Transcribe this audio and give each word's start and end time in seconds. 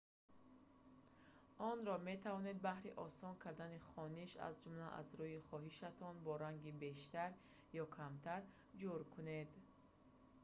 онро 1.71 1.93
метавонед 2.09 2.57
баҳри 2.67 2.91
осон 3.05 3.33
кардани 3.43 3.79
хониш 3.91 4.31
аз 4.47 4.53
ҷумла 4.61 4.87
аз 5.01 5.07
рӯи 5.19 5.45
хоҳишатон 5.49 6.15
бо 6.25 6.31
ранги 6.43 6.73
бештар 6.85 7.29
ё 7.81 7.85
камтар 7.97 8.41
ҷур 8.79 9.01
кунед 9.13 9.49